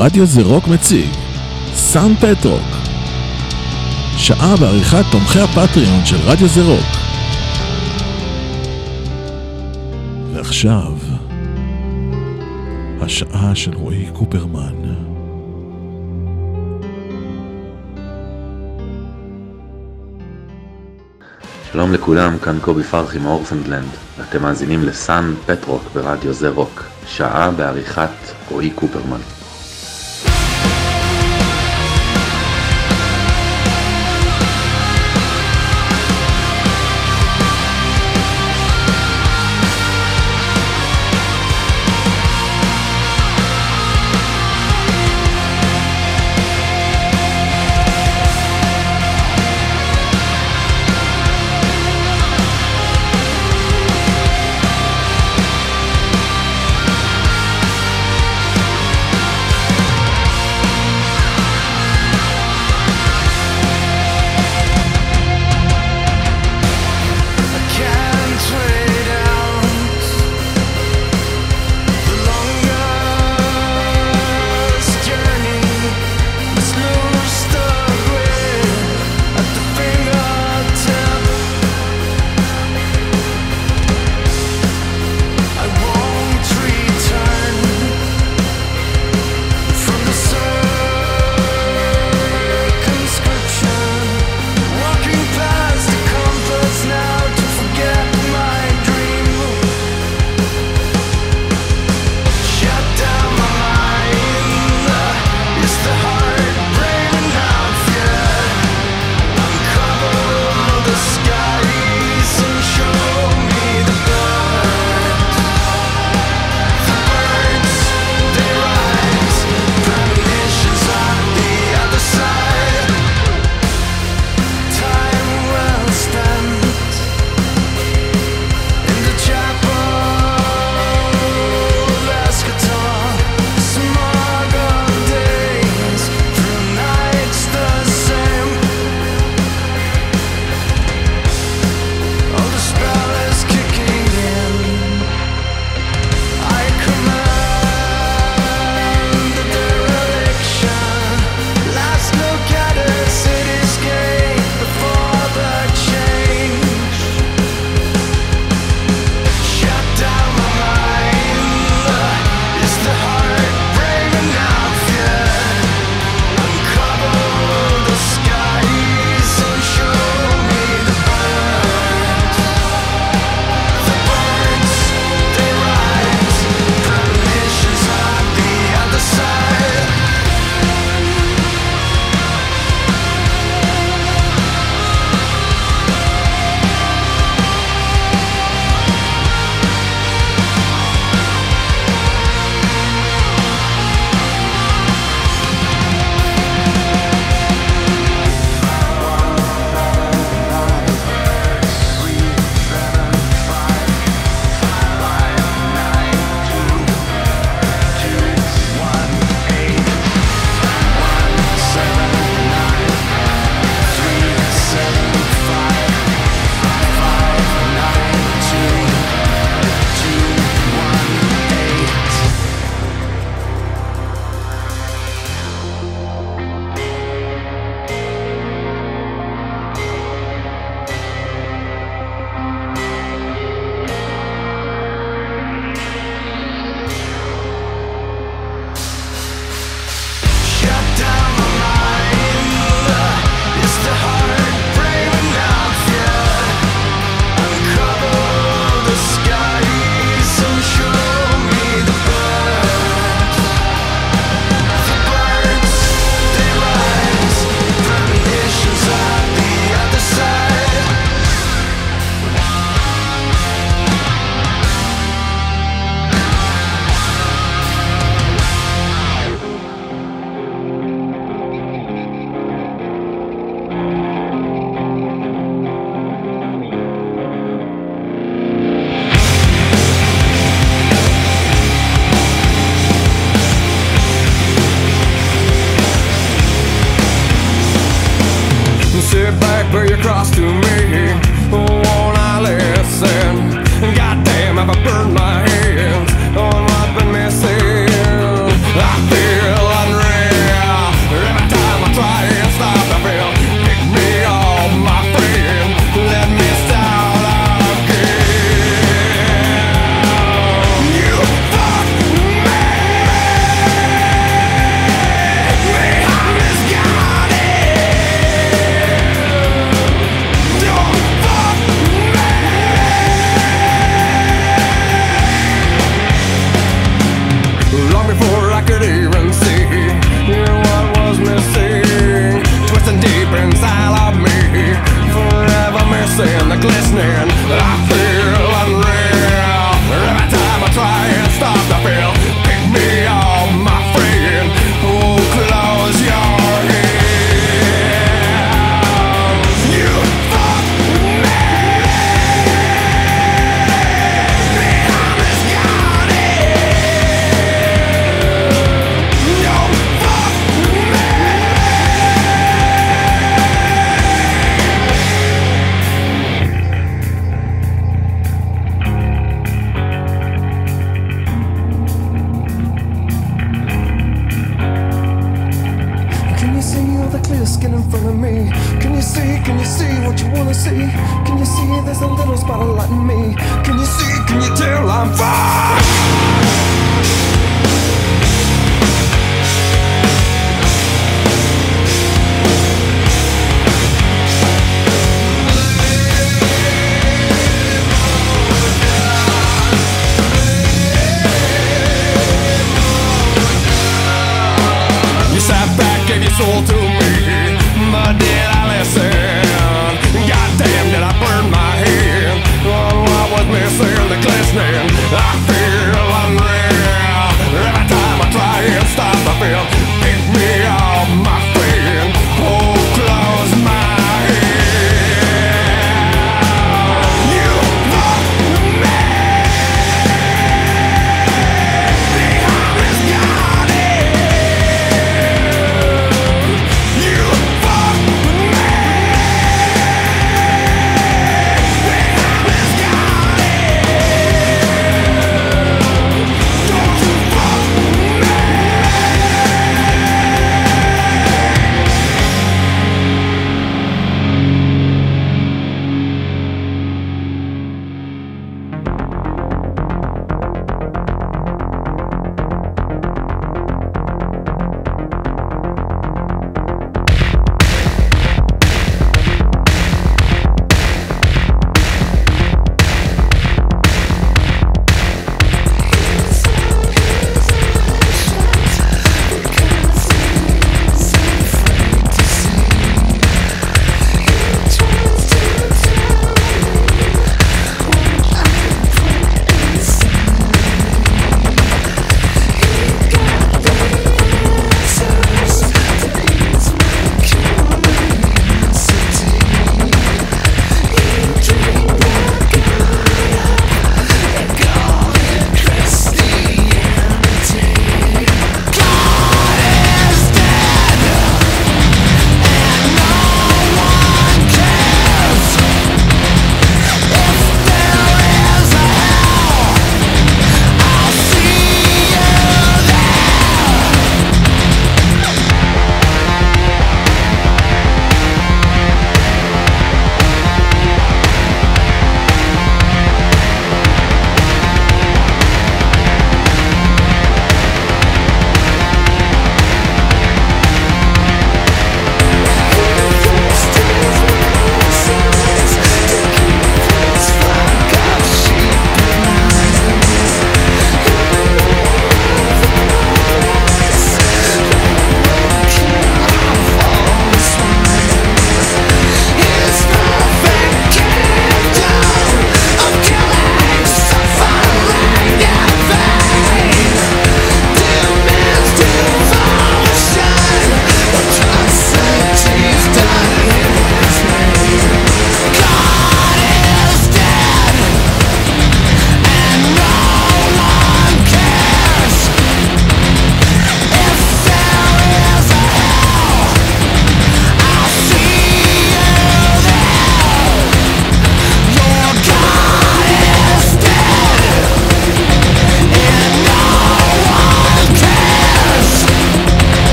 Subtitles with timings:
[0.00, 1.10] רדיו זה רוק מציג.
[1.74, 2.68] סאן פטרוק.
[4.16, 6.86] שעה בעריכת תומכי ה Patreon של רדיו זה רוק.
[10.32, 10.92] ועכשיו
[13.00, 14.74] השעה של רועי קופרמן.
[21.72, 26.84] שלום לכולם, כאן קובי פרחי מ Orphaned Land, ואתם מאזינים לסאן פטרוק ברדיו זה רוק,
[27.06, 28.10] שעה בעריכת
[28.50, 29.37] רועי קופרמן.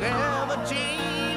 [0.00, 1.27] never change.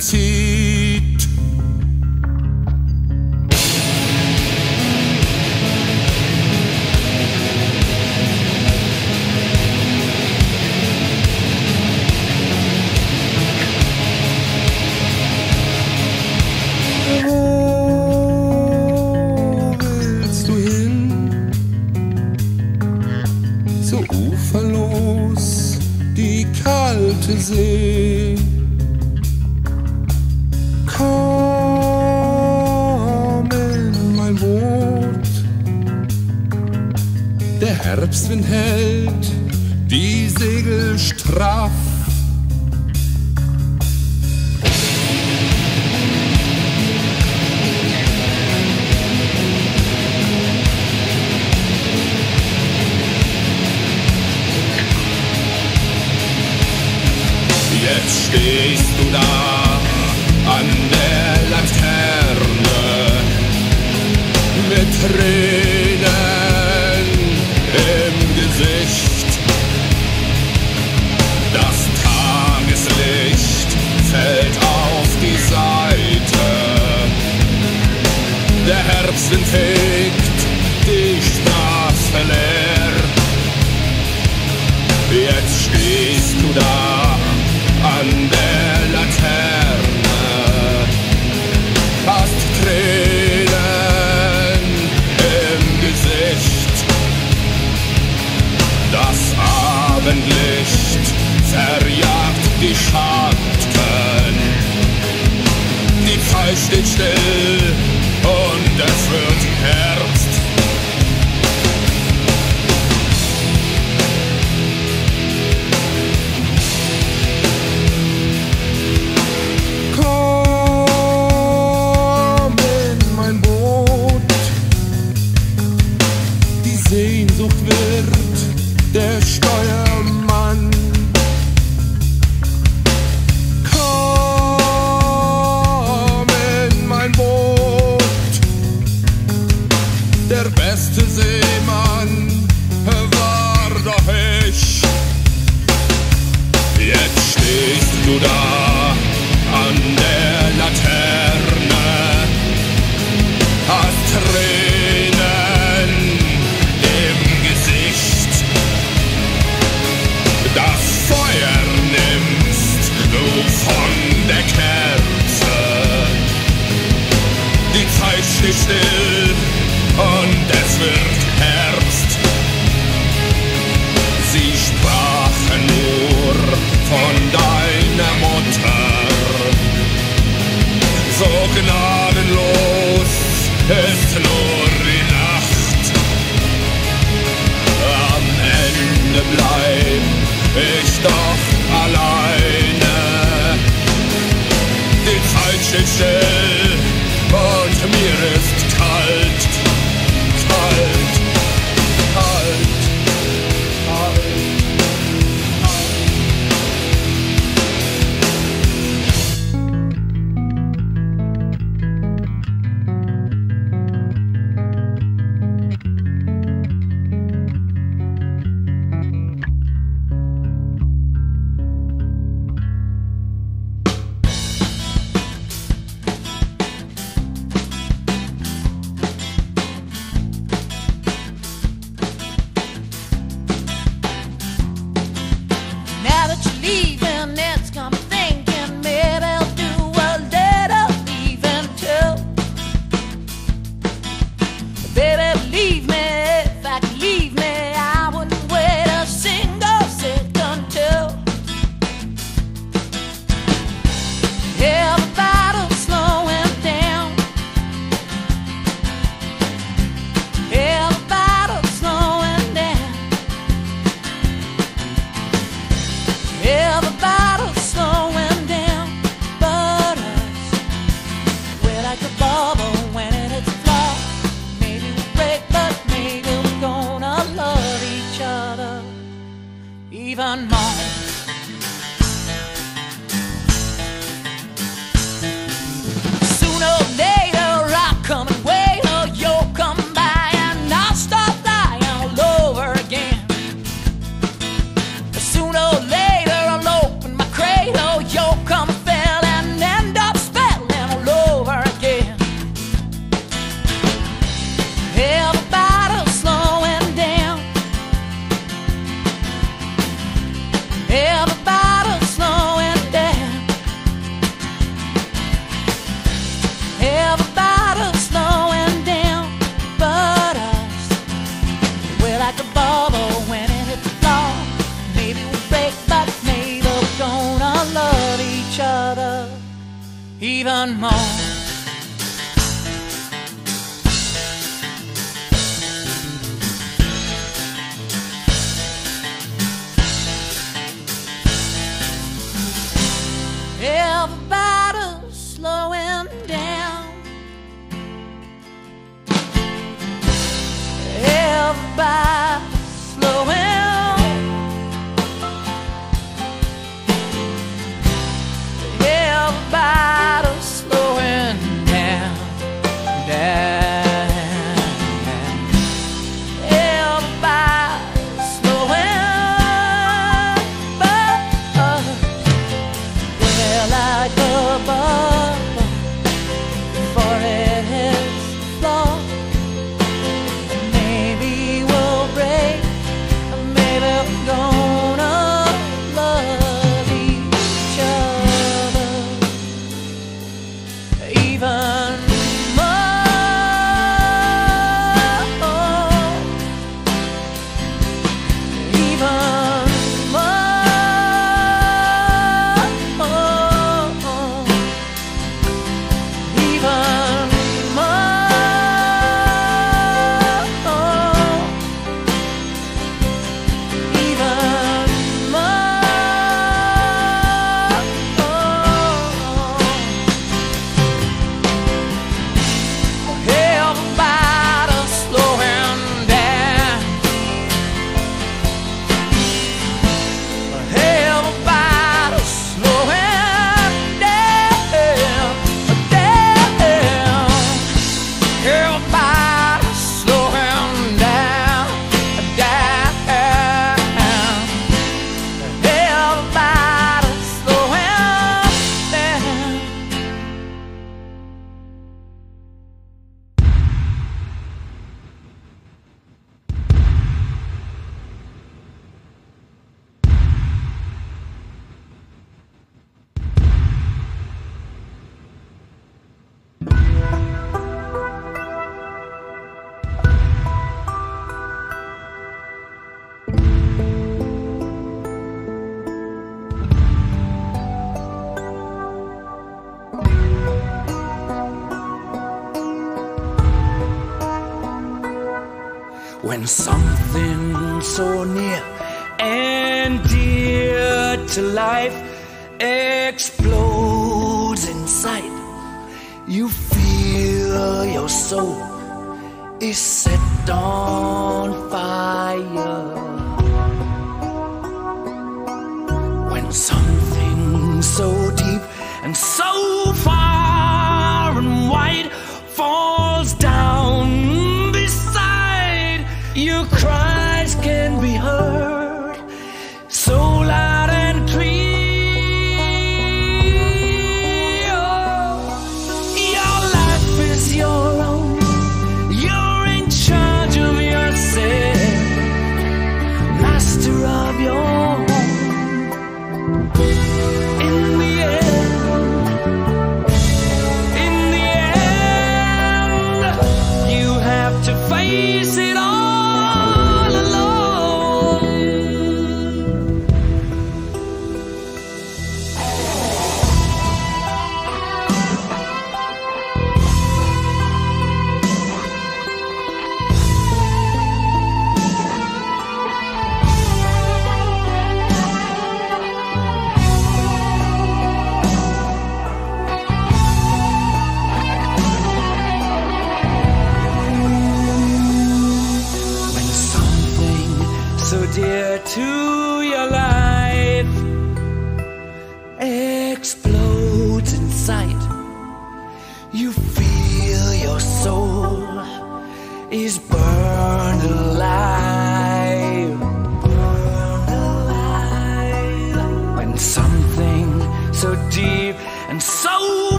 [0.00, 0.39] until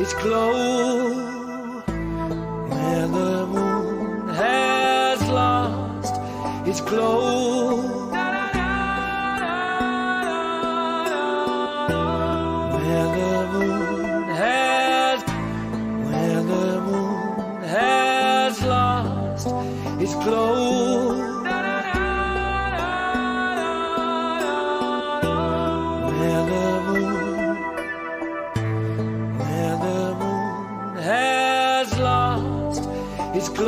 [0.00, 1.12] its glow
[2.68, 6.14] where the moon has lost
[6.68, 7.82] its glow.
[12.78, 15.22] Where the moon has,
[16.06, 19.48] where the moon has lost
[20.00, 20.77] its glow.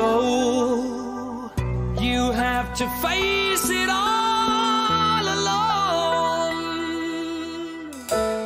[0.01, 1.51] blow.
[2.01, 6.61] You have to face it all alone.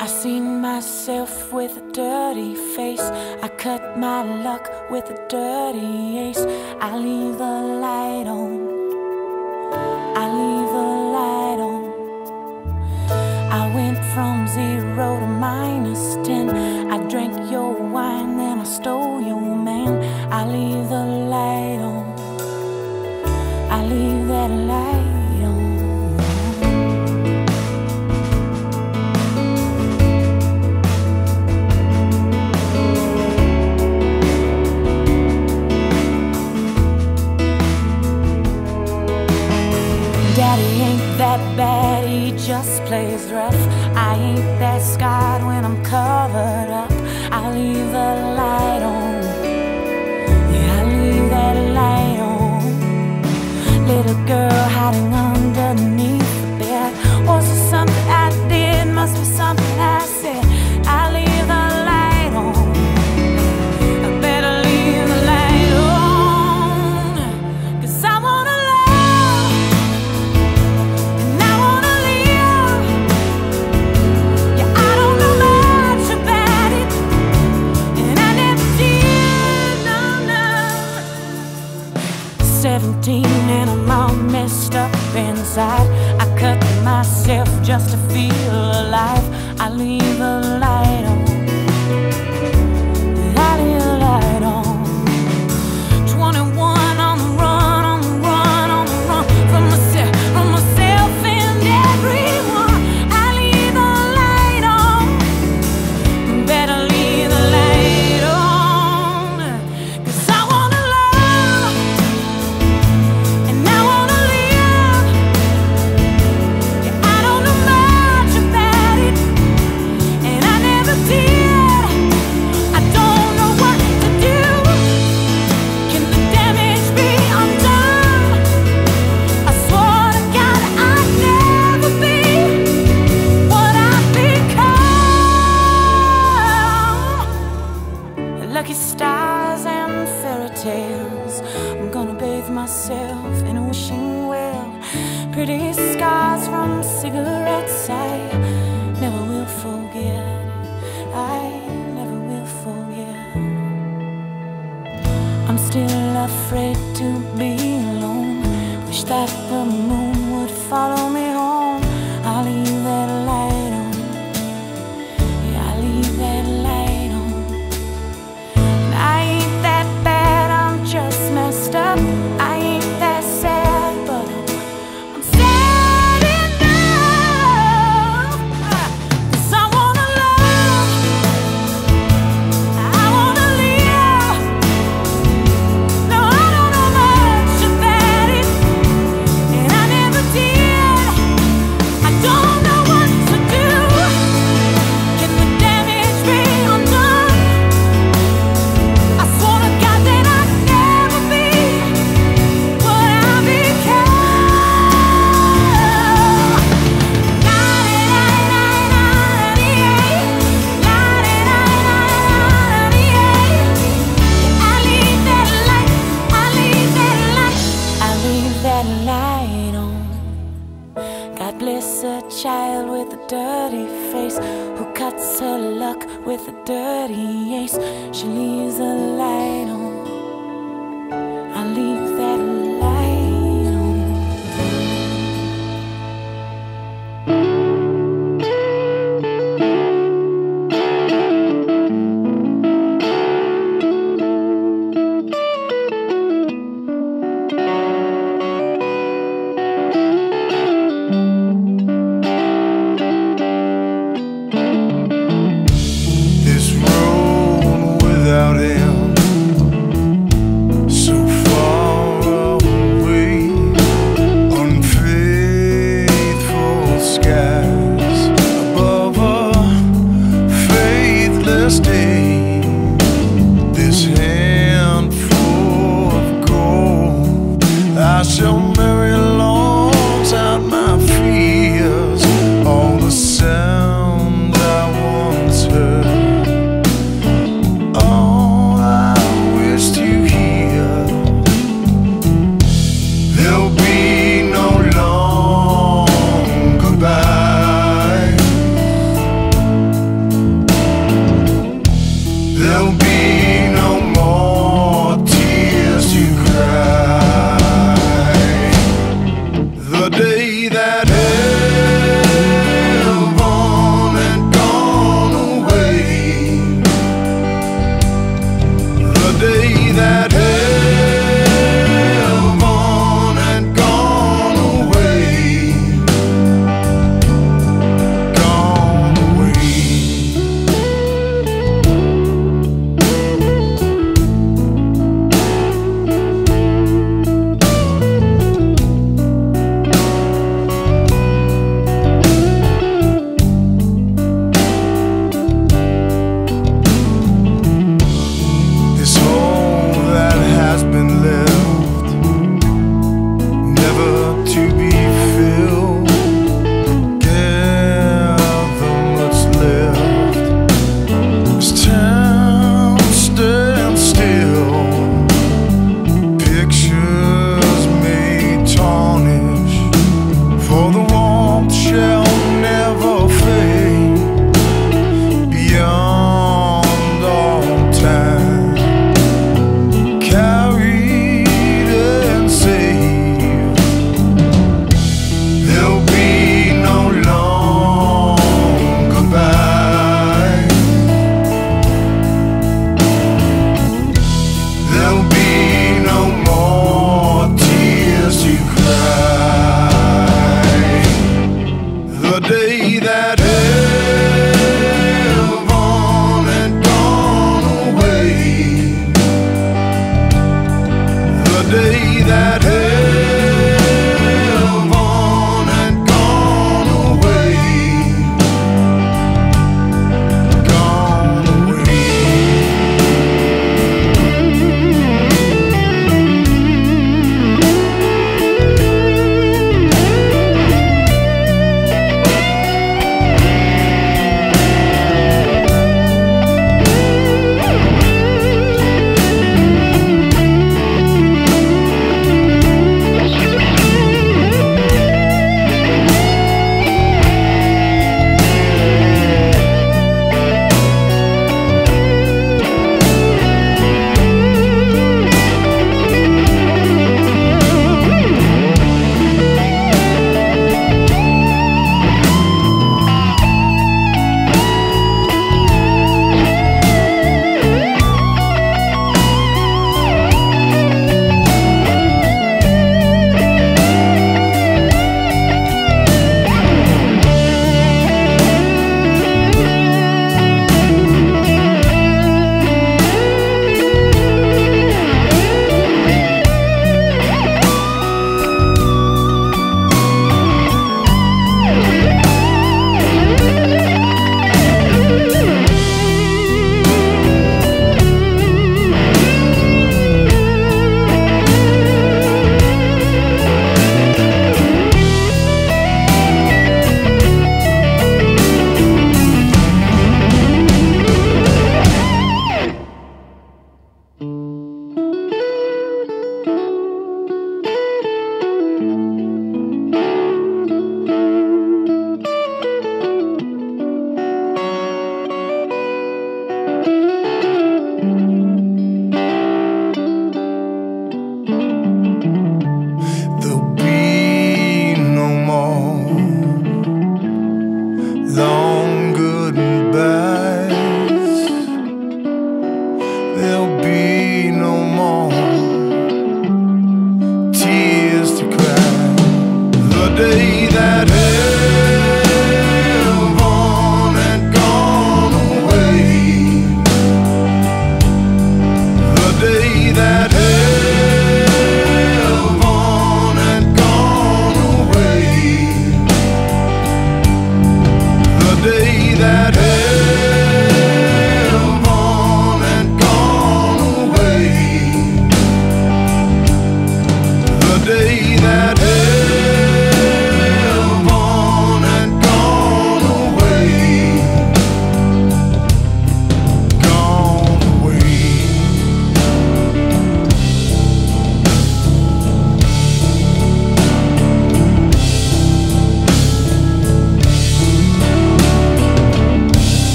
[0.00, 3.06] I seen myself with a dirty face.
[3.46, 6.44] I cut my luck with a dirty ace.
[6.88, 8.59] I leave the light on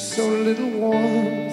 [0.00, 1.49] so little warmth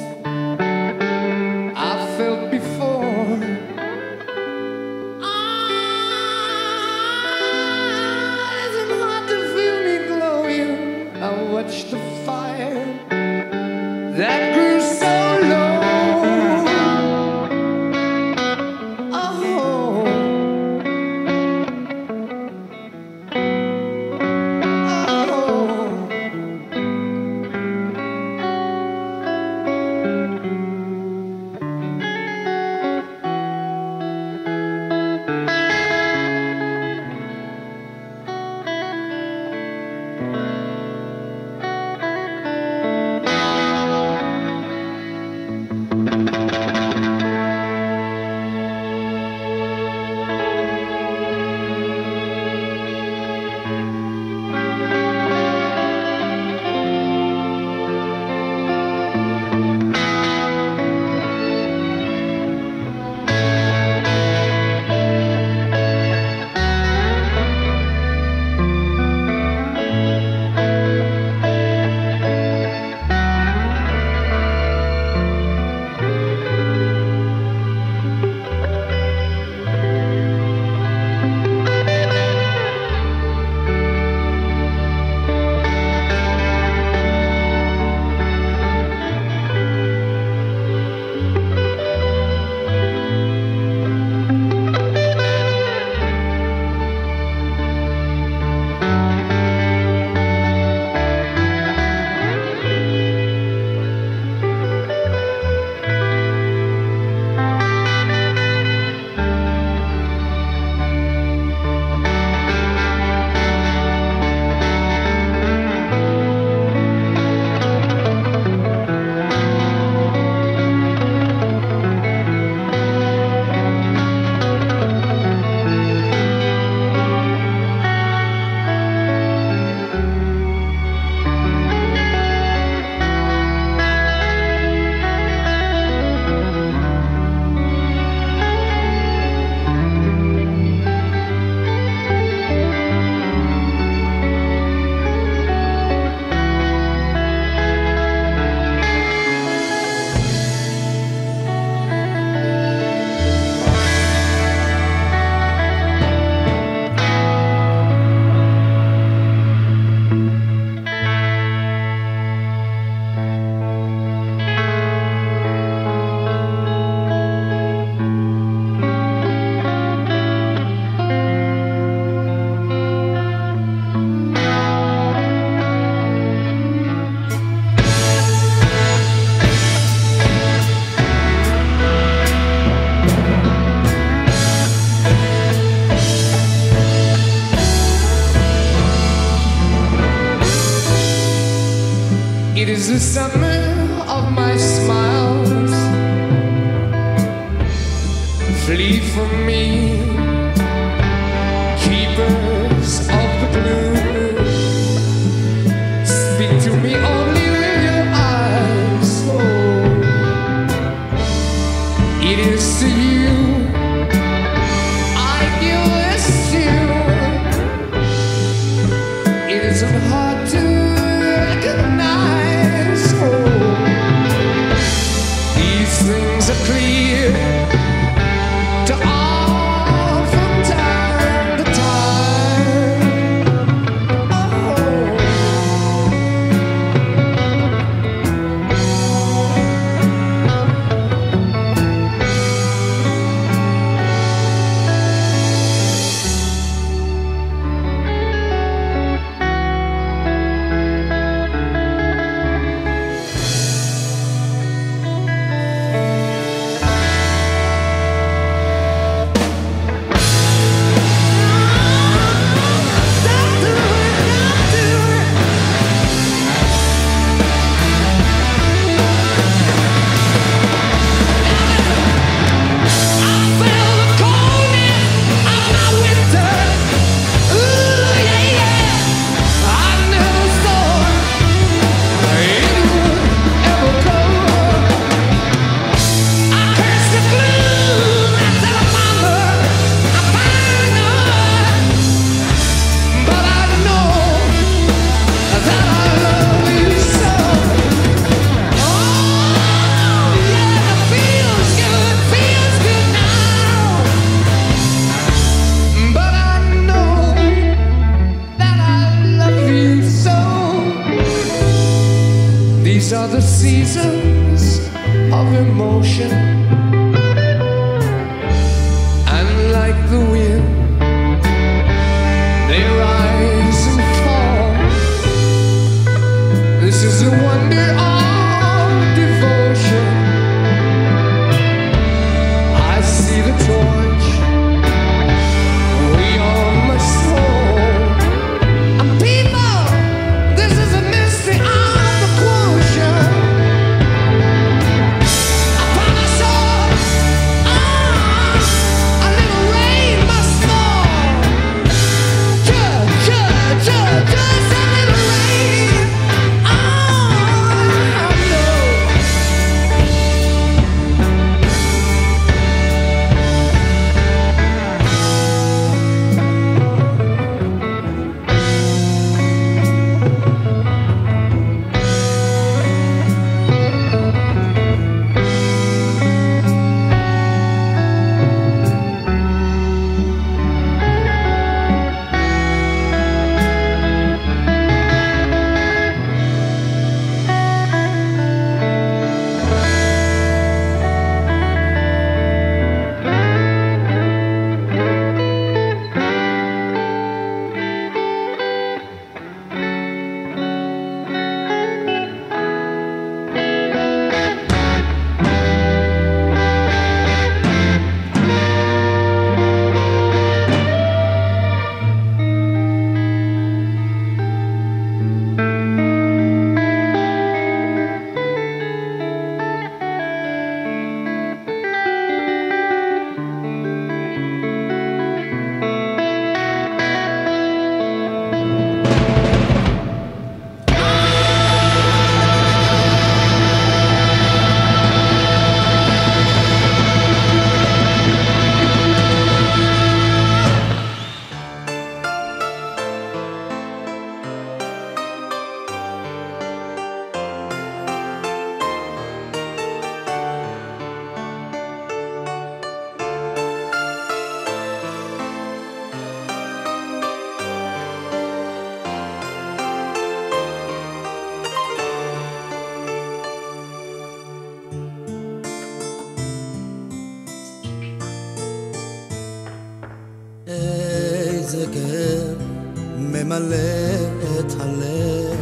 [473.57, 475.57] ממלא את הלב,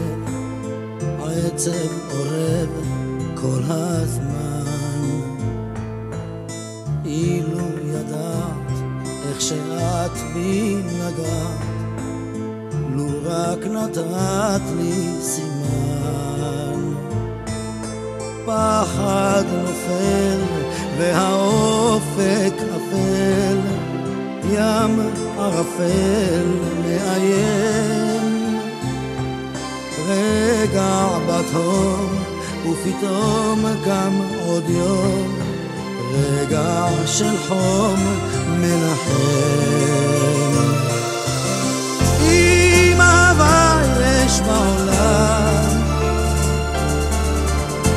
[1.19, 1.71] העצב
[2.11, 2.69] אורב
[3.35, 4.65] כל הזמן.
[7.05, 8.71] אילו ידעת
[9.27, 11.65] איך שאת בי נגעת,
[12.91, 16.93] לו רק נתת לי סימן.
[18.45, 20.41] פחד נופל
[20.97, 23.57] והאופק אפל,
[24.49, 24.99] ים
[25.37, 26.74] ערפל
[30.76, 32.15] רגע בתהום
[32.69, 34.13] ופתאום קם
[34.45, 35.39] עוד יום,
[36.13, 37.95] רגע של חום
[38.59, 39.15] מנחם.
[42.21, 45.82] אם אהבה יש בעולם,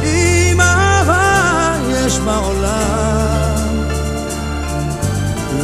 [0.03, 3.77] אם אהבה יש בעולם,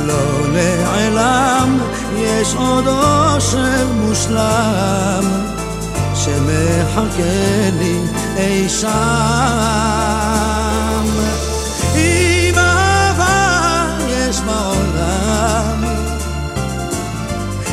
[0.07, 1.79] לא נעלם,
[2.17, 5.54] יש עוד אושר מושלם,
[6.25, 8.01] שמחכה לי
[8.37, 8.89] אי שם.
[11.95, 15.85] אם אהבה יש בעולם,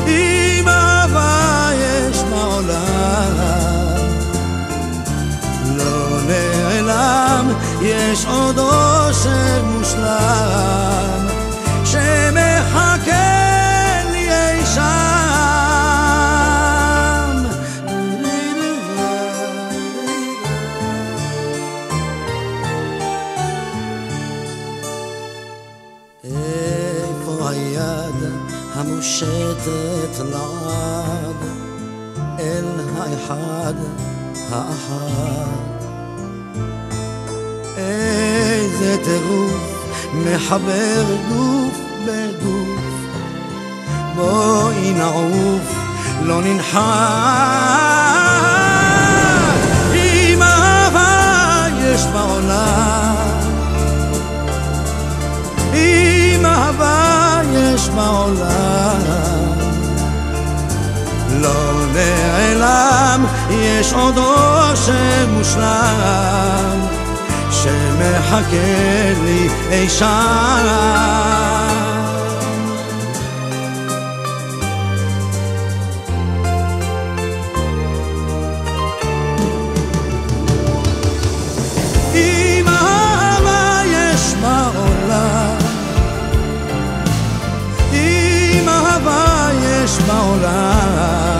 [0.06, 3.36] אם אהבה יש בעולם,
[5.76, 10.81] לא נעלם, יש עוד אושר מושלם,
[29.02, 31.36] המושטת לעד
[32.38, 32.64] אל
[32.96, 33.74] האחד
[34.50, 35.82] האחד.
[37.76, 42.80] איזה טירוף מחבר גוף בגוף.
[44.16, 45.74] בואי נעוף
[46.22, 46.82] לא ננחת
[49.94, 53.16] אם אהבה יש בעולם.
[55.74, 57.21] אם אהבה
[57.52, 59.52] יש בעולם.
[61.30, 66.80] לא נעלם, יש עוד אושר מושלם
[67.50, 71.61] שמחכה לי אי שם
[90.12, 91.31] ao lar